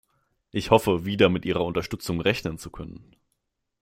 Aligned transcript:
Ich 0.49 0.71
hoffe, 0.71 1.05
wieder 1.05 1.29
mit 1.29 1.45
Ihrer 1.45 1.63
Unterstützung 1.63 2.21
rechnen 2.21 2.57
zu 2.57 2.71
können. 2.71 3.15